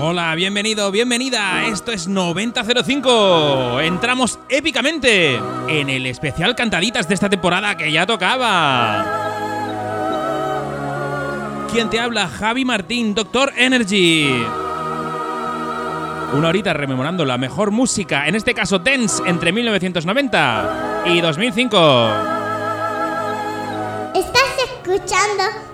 [0.00, 1.66] Hola, bienvenido, bienvenida.
[1.66, 3.80] Esto es 9005.
[3.80, 9.04] Entramos épicamente en el especial cantaditas de esta temporada que ya tocaba.
[11.72, 12.28] ¿Quién te habla?
[12.28, 14.40] Javi Martín, Doctor Energy.
[16.32, 22.08] Una horita rememorando la mejor música, en este caso Dance, entre 1990 y 2005.
[24.14, 25.67] Estás escuchando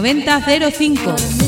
[0.00, 1.45] 9005.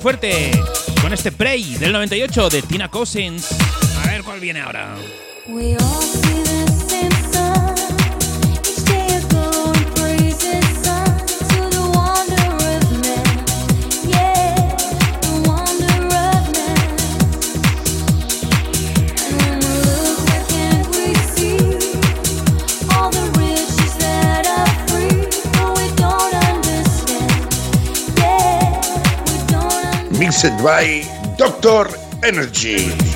[0.00, 0.50] Fuerte
[1.00, 3.48] con este Prey del 98 de Tina Cousins.
[4.02, 4.94] A ver cuál viene ahora.
[30.44, 31.02] By
[31.38, 31.88] Doctor
[32.22, 33.13] Energy.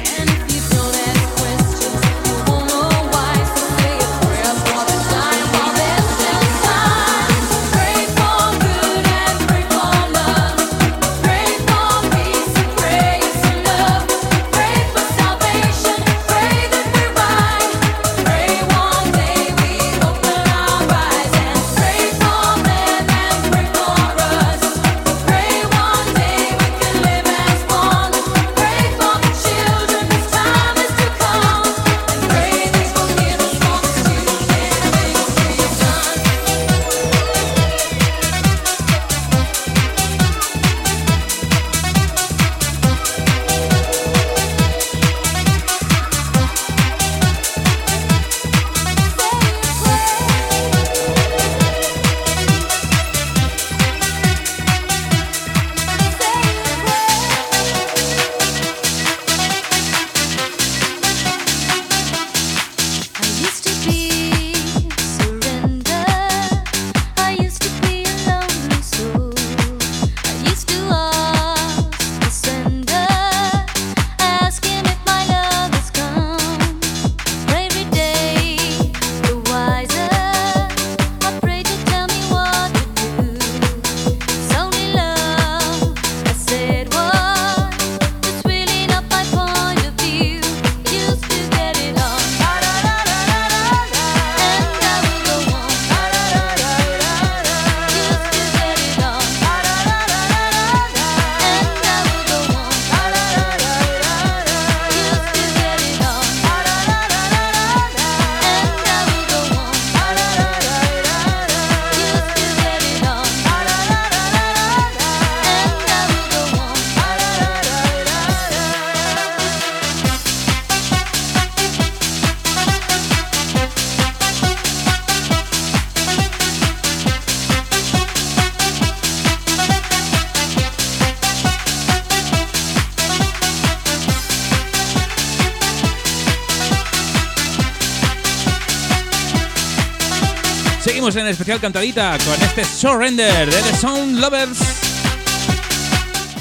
[140.89, 144.59] Seguimos en especial cantadita con este Surrender de The Sound Lovers.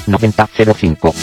[0.06, 1.14] 9005.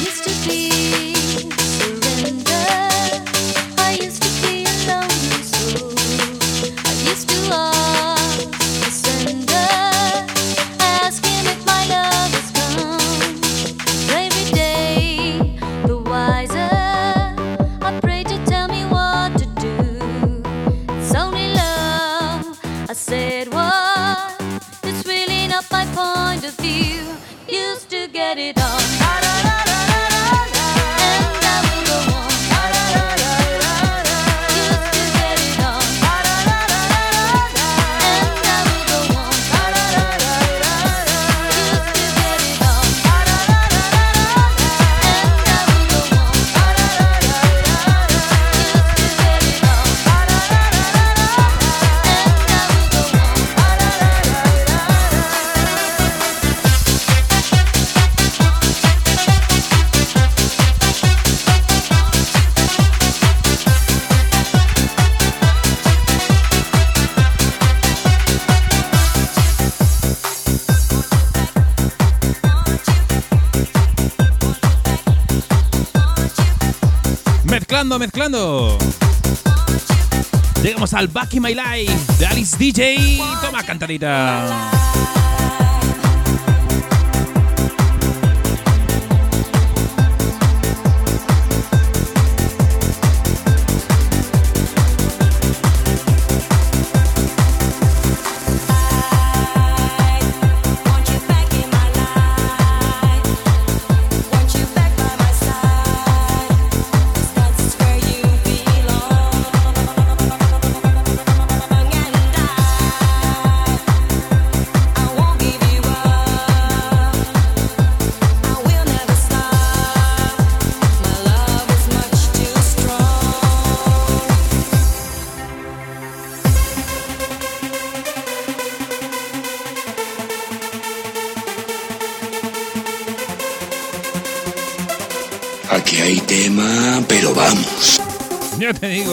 [77.76, 78.78] Mezclando, mezclando.
[80.64, 83.20] Llegamos al Back in My Life de Alice DJ.
[83.42, 84.85] Toma cantadita.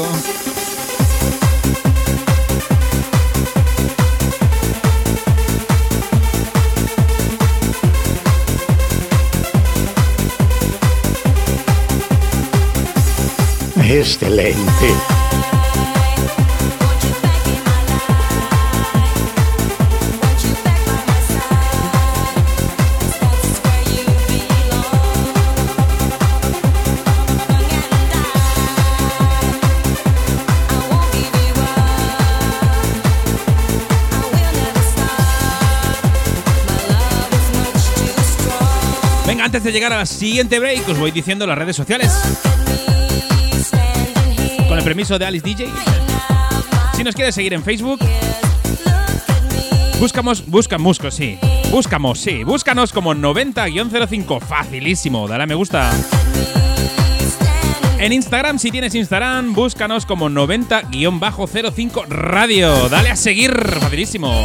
[0.03, 0.09] Ya
[14.81, 15.12] te
[39.72, 42.12] de llegar a la siguiente break, os voy diciendo las redes sociales.
[44.69, 45.67] Con el permiso de Alice DJ.
[46.94, 47.98] Si nos quieres seguir en Facebook,
[49.98, 51.38] buscamos, busca Musco, sí.
[51.70, 52.44] Buscamos, sí.
[52.44, 54.41] Búscanos como 90-05.
[54.43, 55.26] Facilísimo.
[55.26, 55.91] Dale a me gusta.
[57.98, 62.91] En Instagram, si tienes Instagram, búscanos como 90-05 Radio.
[62.91, 64.44] Dale a seguir, facilísimo.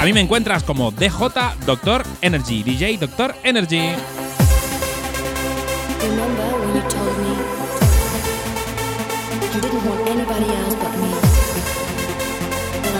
[0.00, 1.30] A mí me encuentras como DJ
[1.64, 3.92] Doctor Energy, DJ Doctor Energy.
[6.04, 6.10] You
[6.90, 7.30] told me
[9.54, 11.12] you didn't want anybody else but me?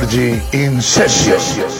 [0.00, 1.77] Doctor Energy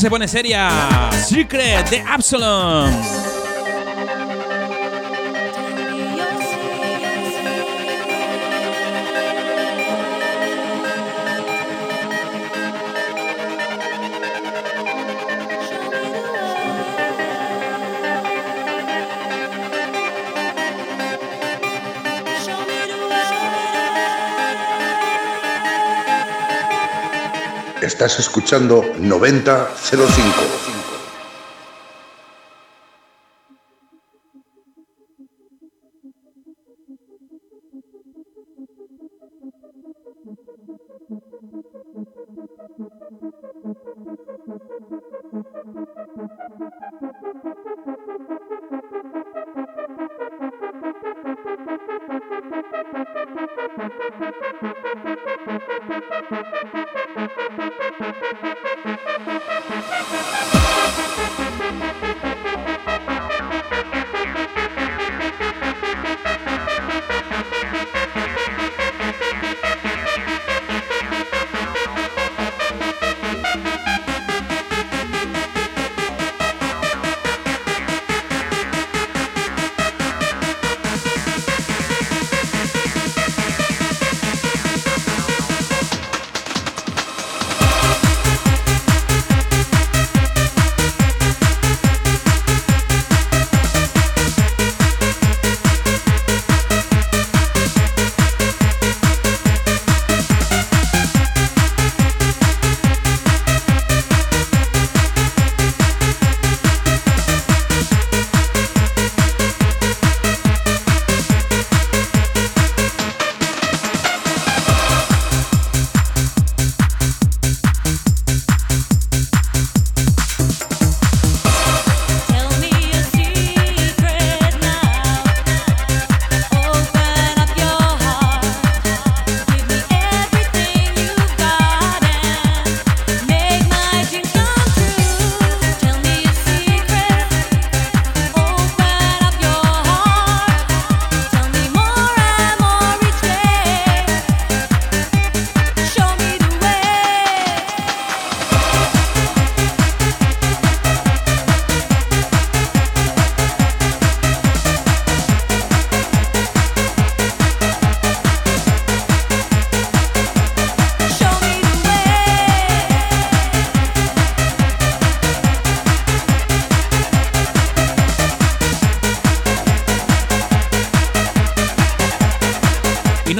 [0.00, 1.10] se pone seria.
[1.12, 3.19] Secret de Absalom.
[28.00, 30.70] Estás escuchando 9005.
[56.30, 56.59] Tell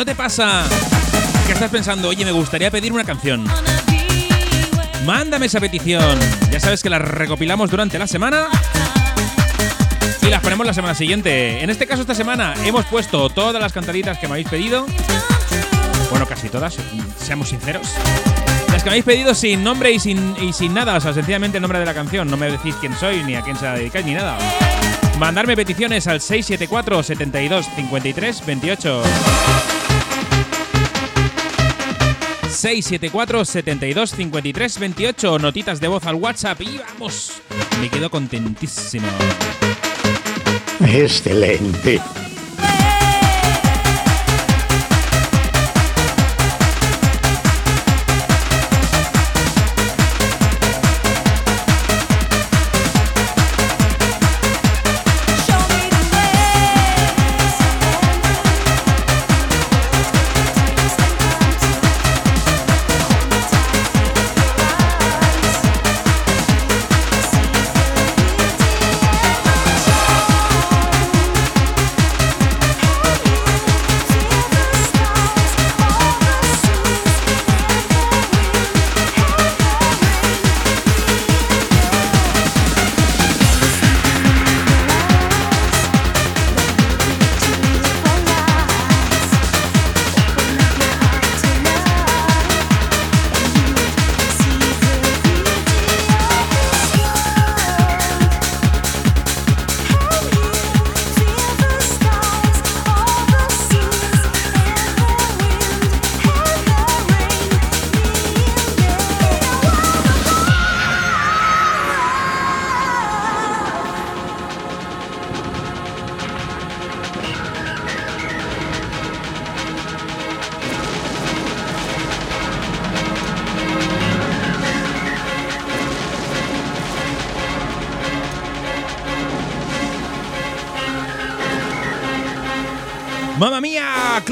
[0.00, 0.64] no te pasa
[1.46, 3.44] que estás pensando, oye, me gustaría pedir una canción?
[5.04, 6.18] Mándame esa petición.
[6.50, 8.46] Ya sabes que las recopilamos durante la semana
[10.22, 11.62] y las ponemos la semana siguiente.
[11.62, 14.86] En este caso, esta semana hemos puesto todas las cantaditas que me habéis pedido.
[16.08, 16.78] Bueno, casi todas,
[17.18, 17.86] seamos sinceros.
[18.72, 21.58] Las que me habéis pedido sin nombre y sin, y sin nada, o sea, sencillamente
[21.58, 22.30] el nombre de la canción.
[22.30, 24.38] No me decís quién soy, ni a quién se la dedicáis, ni nada.
[25.18, 29.02] Mandarme peticiones al 674 72 53 28.
[32.60, 37.40] 674 72 53 28 notitas de voz al WhatsApp y vamos.
[37.80, 39.08] Me quedo contentísimo.
[40.86, 42.00] Excelente.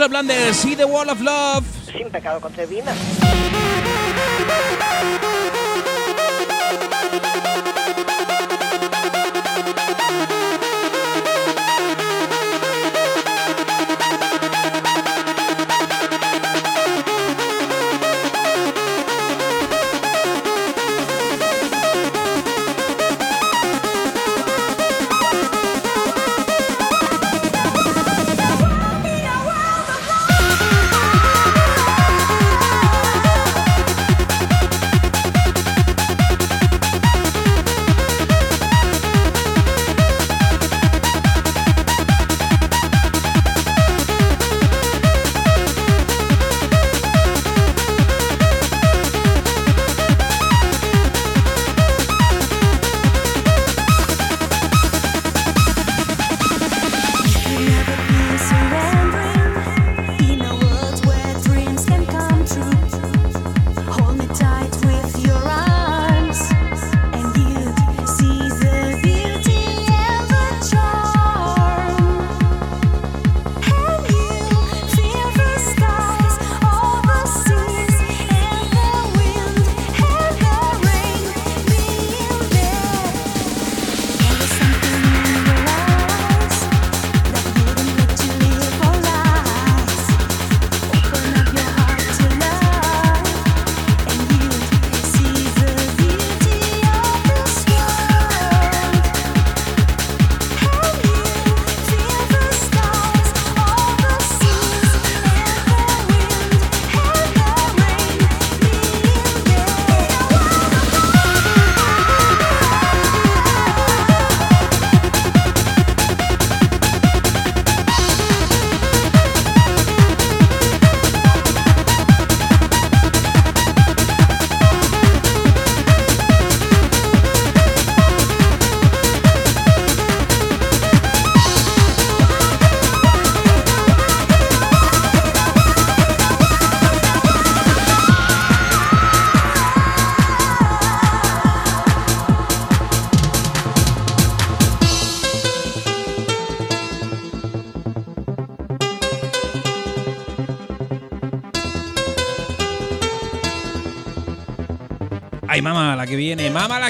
[0.09, 1.65] Mía, Clublander, See the Wall of Love.
[1.93, 2.93] Sin pecado concebida.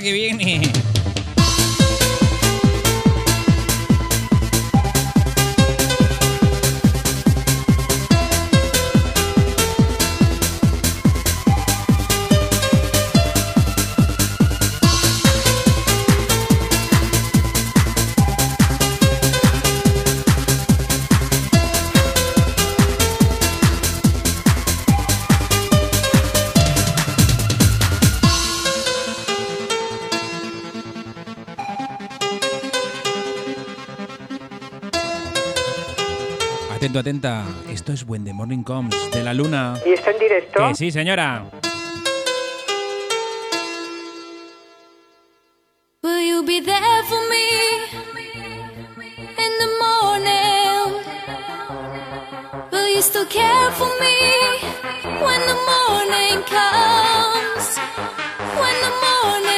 [0.00, 0.87] Que viene.
[36.88, 37.44] Atento, atenta.
[37.70, 39.78] Esto es When the Morning Comes de la Luna.
[39.84, 40.68] ¿Y está en directo?
[40.68, 41.44] Que sí, señora.
[46.02, 47.44] Will you be there for me
[49.36, 51.02] in the morning?
[52.72, 54.16] Will you still care for me
[55.20, 57.76] when the morning comes?
[58.56, 59.57] When the morning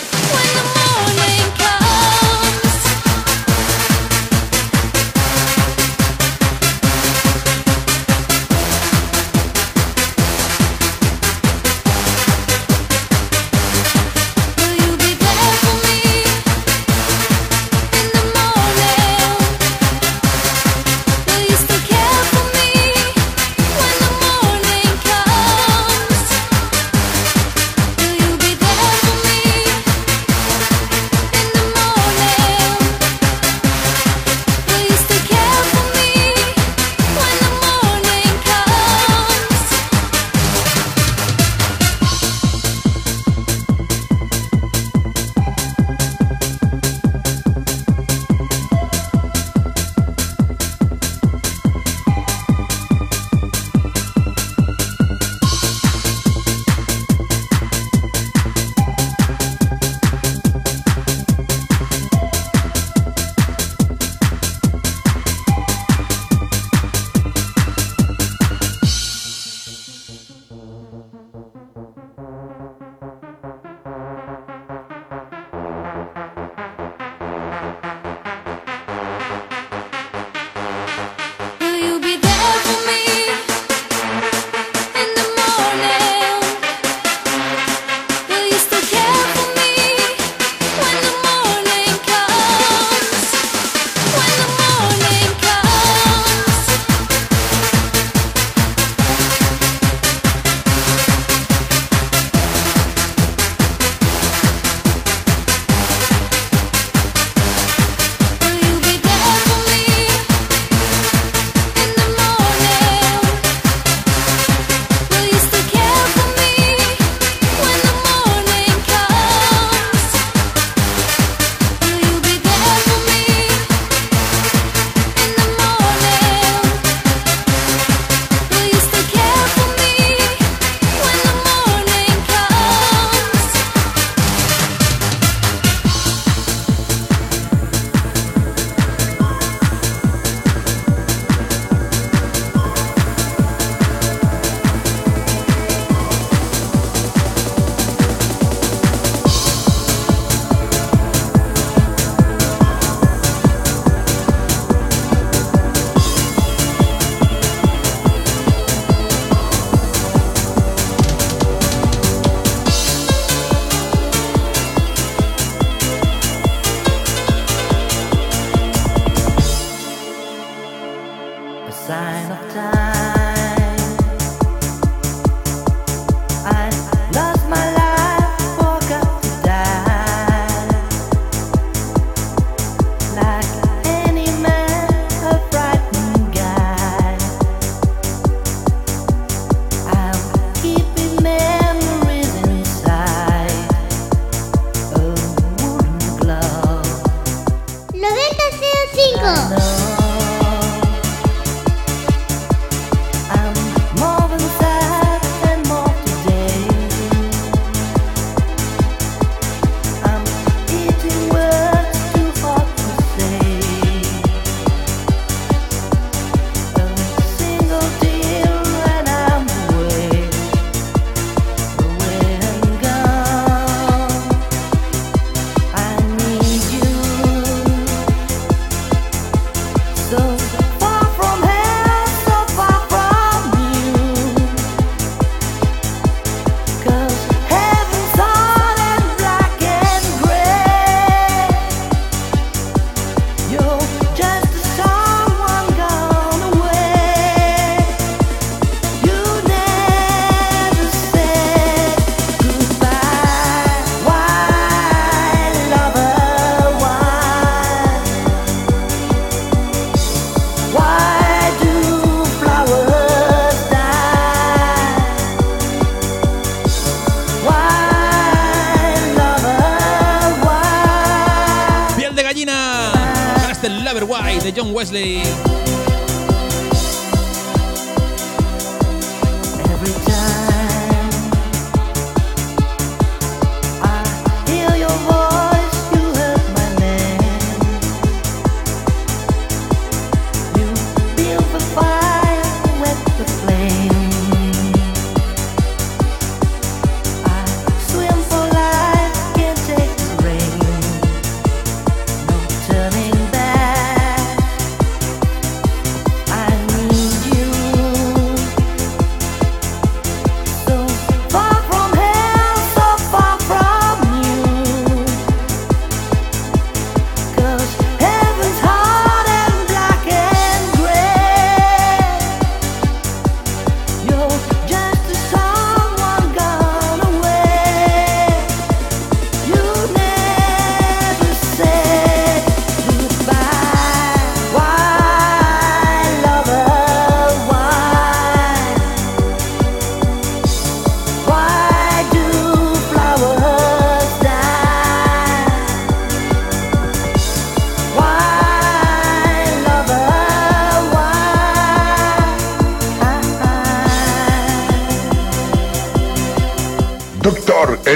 [274.81, 275.20] Wesley.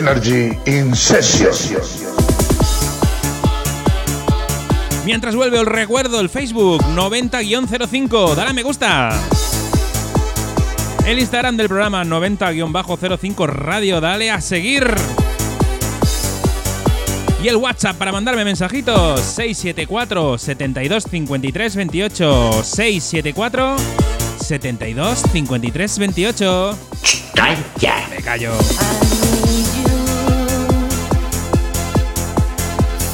[0.08, 1.50] Energy in session.
[5.04, 9.20] Mientras vuelve el recuerdo, el Facebook 90-05, dale a me gusta.
[11.08, 14.94] El Instagram del programa 90-05 Radio, dale a seguir.
[17.42, 23.76] Y el WhatsApp para mandarme mensajitos 674 72 53 28 674
[24.40, 26.80] 72 53 28
[27.34, 28.08] ¡Calla!
[28.12, 28.54] Me callo.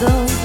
[0.04, 0.41] 없어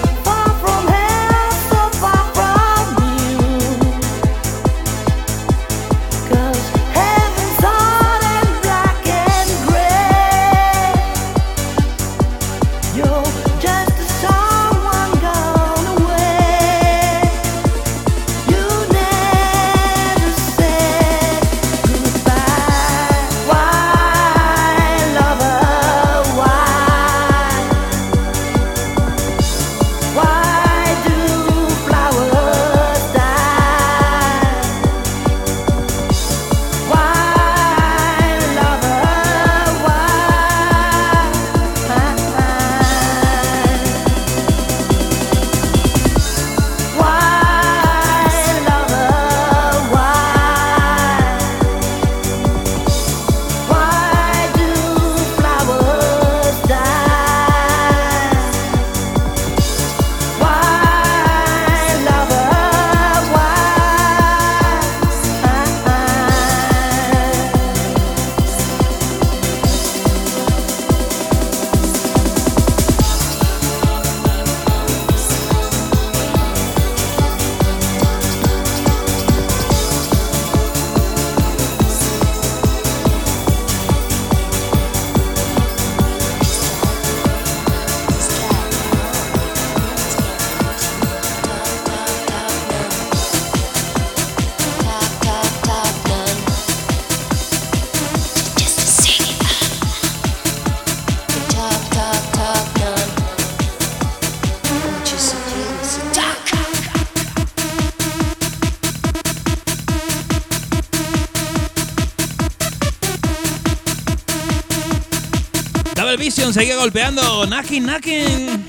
[116.52, 117.46] Seguía golpeando.
[117.46, 118.65] Nakin, Nakin.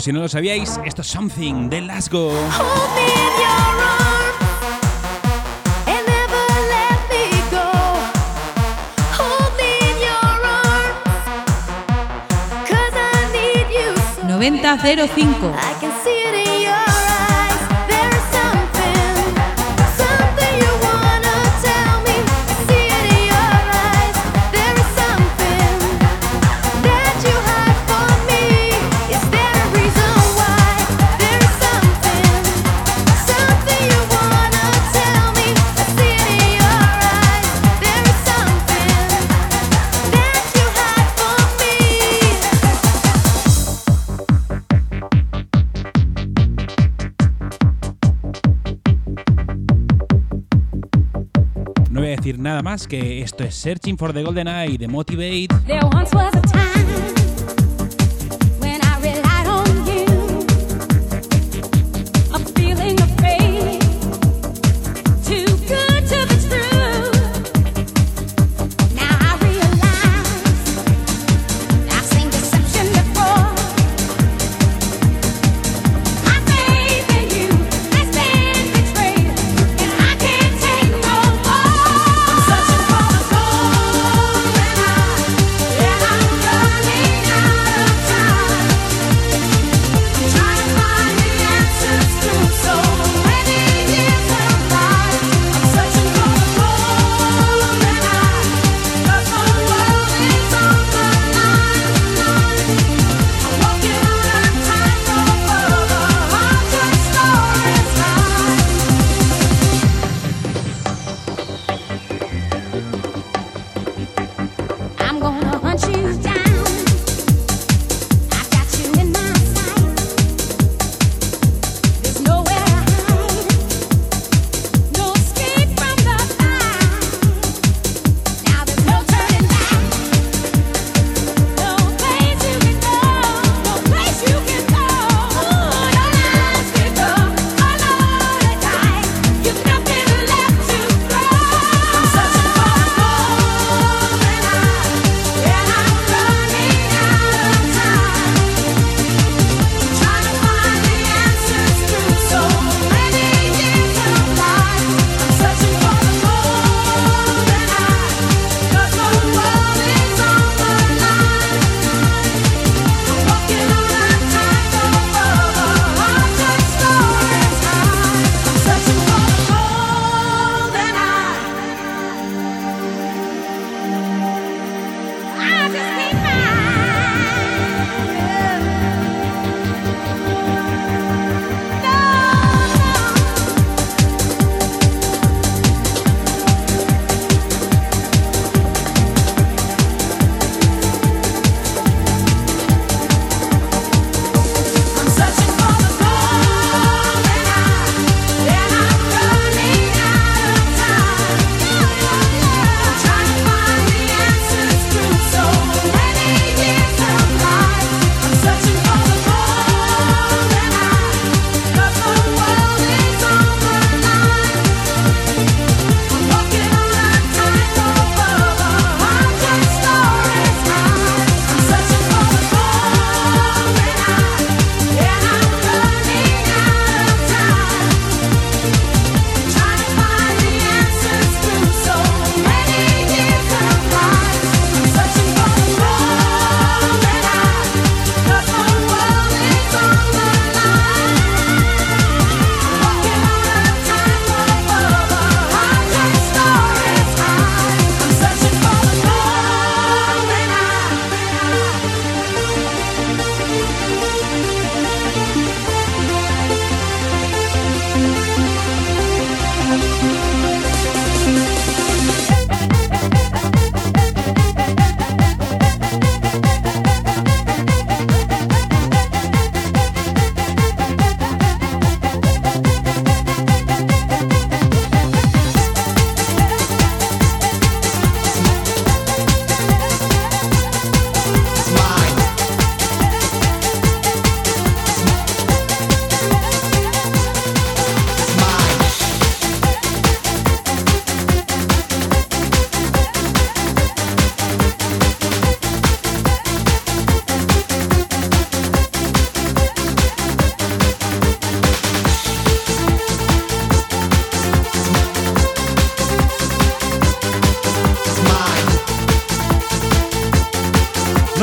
[0.00, 2.32] Por si no lo sabíais, esto es Something de Lasgo.
[14.26, 15.89] ¡9005!
[52.20, 55.48] decir nada más que esto es Searching for the Golden Eye de Motivate.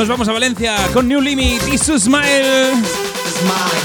[0.08, 2.72] vamos a Valencia con New Limit y su smile.
[2.72, 3.77] smile.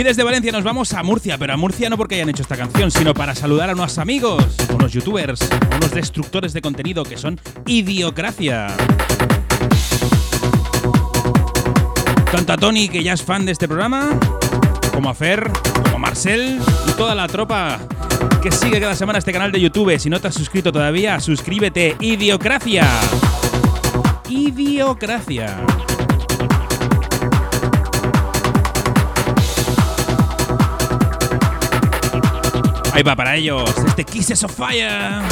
[0.00, 2.56] Y desde Valencia nos vamos a Murcia, pero a Murcia no porque hayan hecho esta
[2.56, 5.46] canción, sino para saludar a unos amigos, unos youtubers,
[5.76, 8.68] unos destructores de contenido que son Idiocracia.
[12.32, 14.18] Tanto a Tony, que ya es fan de este programa,
[14.94, 15.50] como a Fer,
[15.82, 17.78] como a Marcel y toda la tropa
[18.42, 19.98] que sigue cada semana este canal de YouTube.
[19.98, 21.98] Si no te has suscrito todavía, suscríbete.
[22.00, 22.88] Idiocracia.
[24.30, 25.58] Idiocracia.
[32.92, 35.22] Ahí va para ellos, este Kisses of Fire.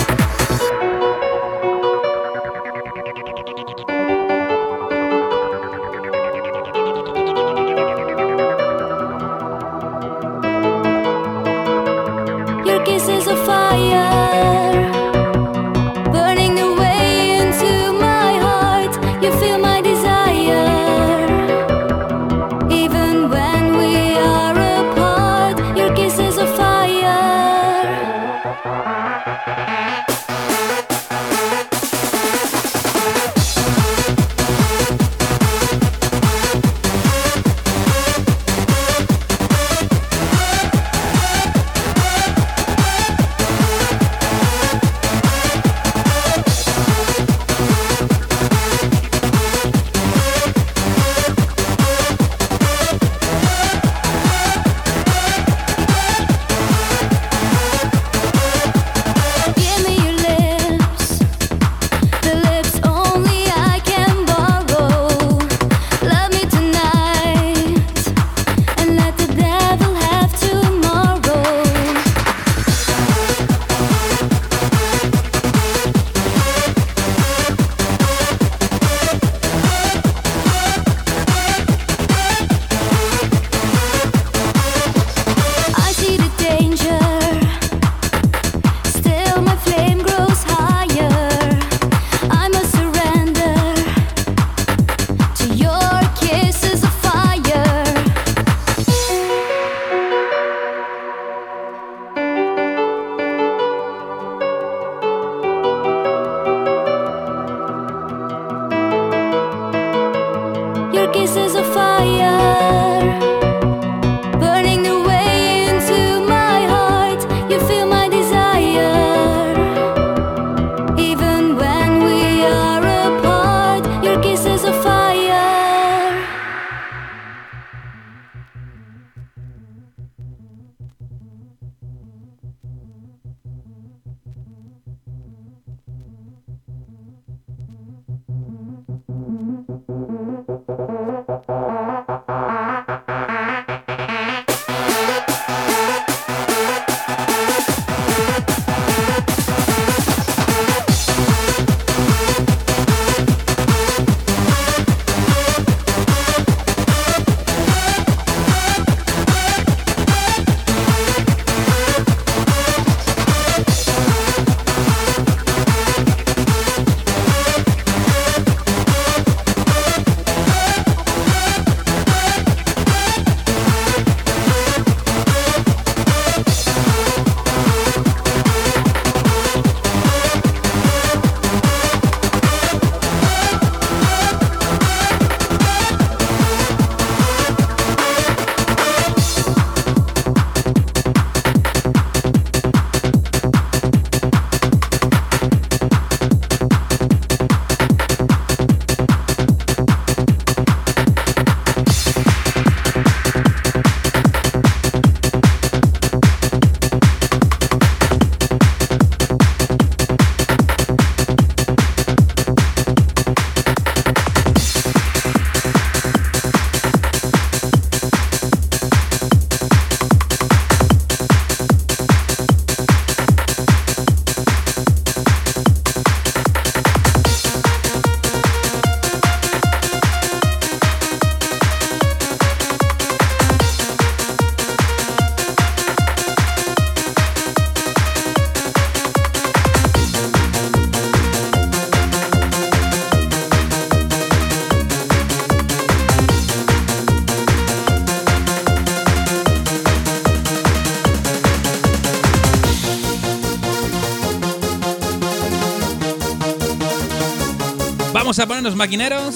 [258.49, 259.35] ponen los maquineros.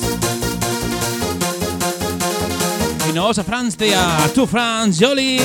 [3.09, 4.01] Y nos a Francia,
[4.35, 5.41] to France, Jolie.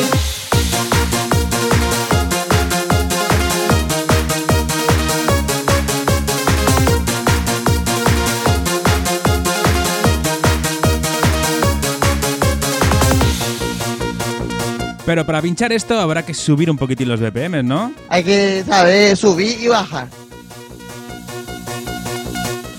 [15.05, 17.93] Pero para pinchar esto habrá que subir un poquitín los BPM, ¿no?
[18.09, 20.07] Hay que saber subir y bajar.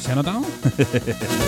[0.09, 0.49] ¿Se?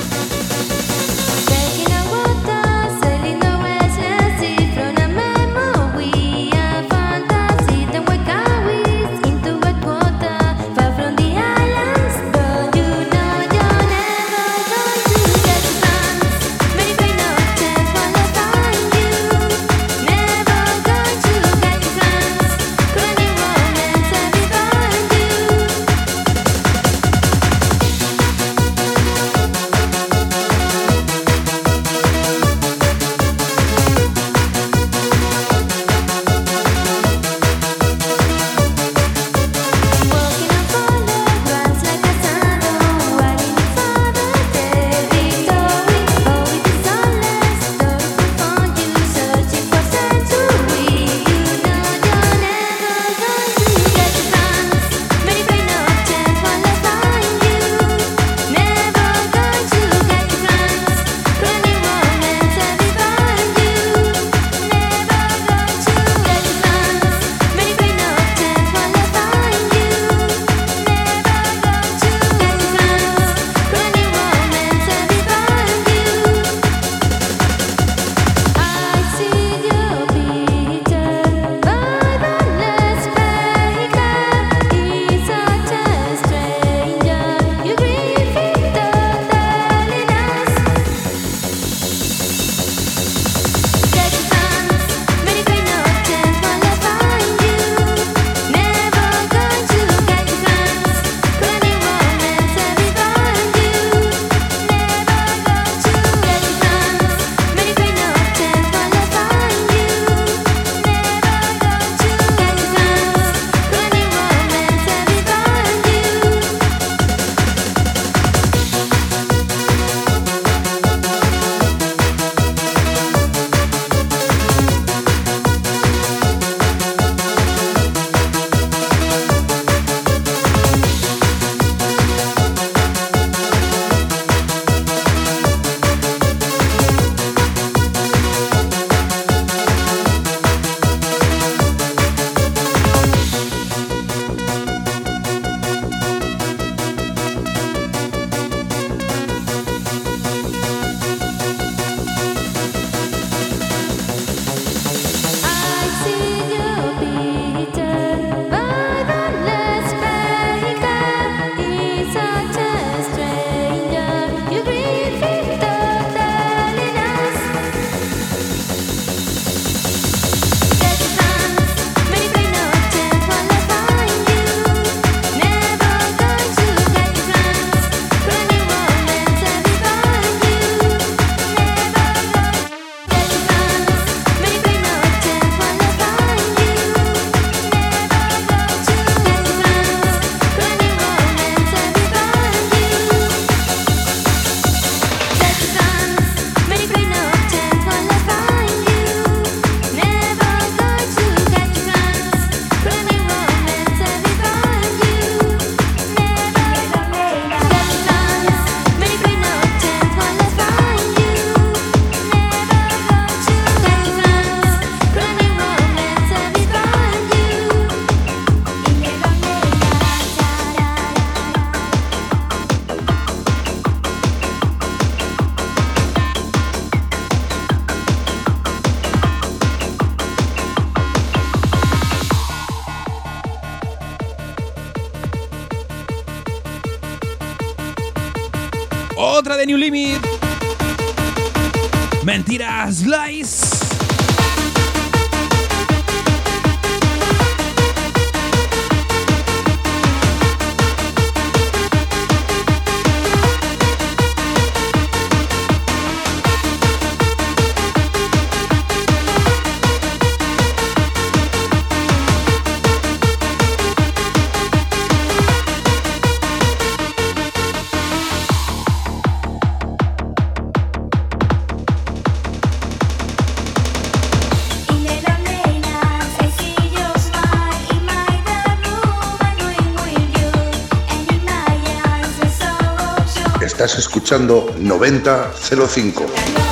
[284.00, 286.69] escuchando 9005.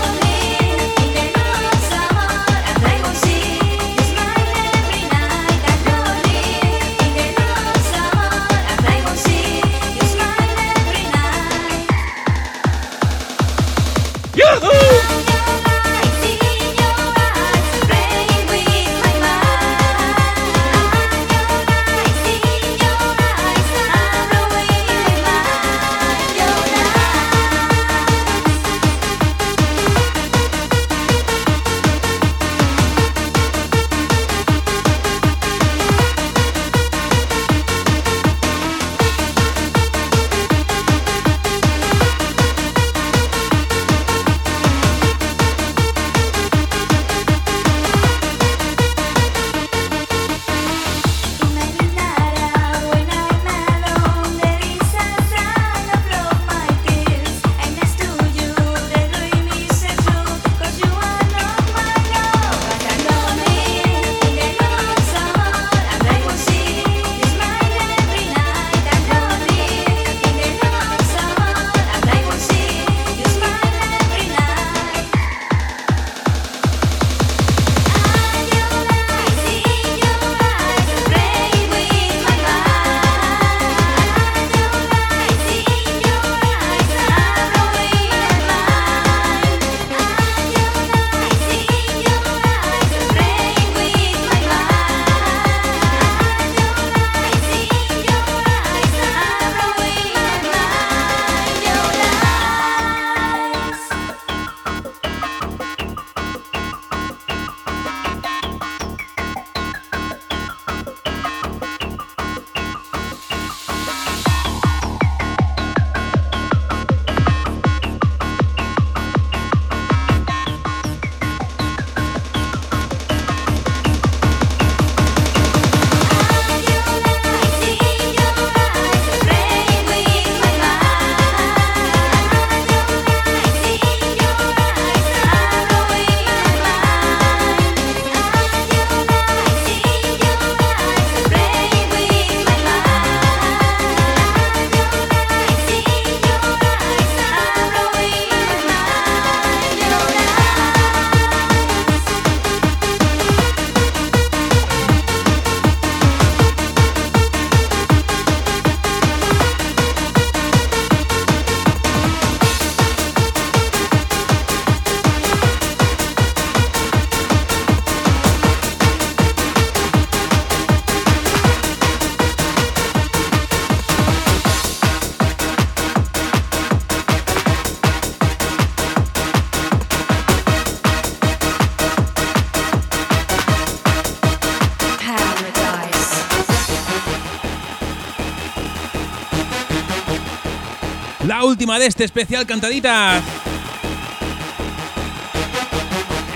[191.59, 193.21] Última de este especial cantadita.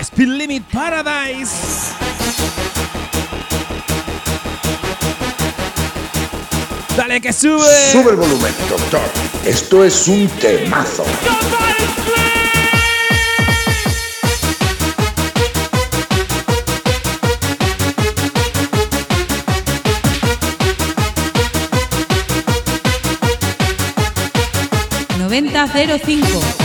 [0.01, 1.93] Speed Limit Paradise.
[6.97, 7.63] Dale que sube.
[7.93, 9.09] Sube el volumen, doctor.
[9.45, 11.05] Esto es un temazo.
[25.33, 26.62] 9005.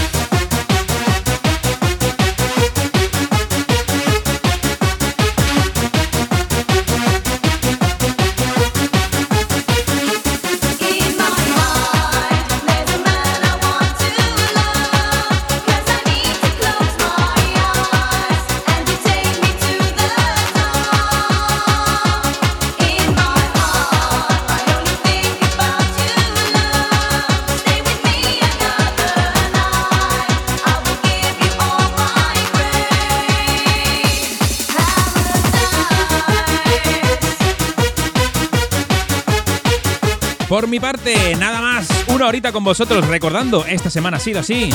[41.39, 41.89] Nada más.
[42.09, 44.71] Una horita con vosotros recordando, esta semana ha sido así.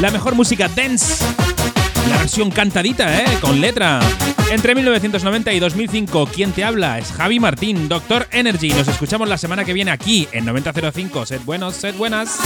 [0.00, 1.24] La mejor música dance.
[2.08, 3.38] La versión cantadita, ¿eh?
[3.40, 4.00] Con letra.
[4.50, 6.98] Entre 1990 y 2005, ¿quién te habla?
[6.98, 8.70] Es Javi Martín, Doctor Energy.
[8.70, 11.26] Nos escuchamos la semana que viene aquí en 9005.
[11.26, 12.38] Sed buenos, sed buenas.